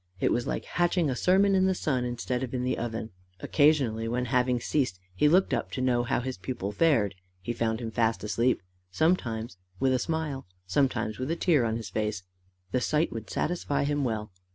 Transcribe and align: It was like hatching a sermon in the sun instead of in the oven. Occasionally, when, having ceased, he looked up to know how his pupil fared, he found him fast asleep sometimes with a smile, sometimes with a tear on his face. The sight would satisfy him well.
It 0.19 0.31
was 0.31 0.47
like 0.47 0.65
hatching 0.65 1.11
a 1.11 1.15
sermon 1.15 1.53
in 1.53 1.67
the 1.67 1.75
sun 1.75 2.05
instead 2.05 2.41
of 2.41 2.55
in 2.55 2.63
the 2.63 2.75
oven. 2.75 3.11
Occasionally, 3.39 4.07
when, 4.07 4.25
having 4.25 4.59
ceased, 4.59 4.99
he 5.13 5.27
looked 5.29 5.53
up 5.53 5.69
to 5.73 5.79
know 5.81 6.01
how 6.01 6.21
his 6.21 6.39
pupil 6.39 6.71
fared, 6.71 7.13
he 7.39 7.53
found 7.53 7.79
him 7.79 7.91
fast 7.91 8.23
asleep 8.23 8.63
sometimes 8.89 9.57
with 9.79 9.93
a 9.93 9.99
smile, 9.99 10.47
sometimes 10.65 11.19
with 11.19 11.29
a 11.29 11.35
tear 11.35 11.63
on 11.65 11.77
his 11.77 11.91
face. 11.91 12.23
The 12.71 12.81
sight 12.81 13.11
would 13.13 13.29
satisfy 13.29 13.83
him 13.83 14.03
well. 14.03 14.31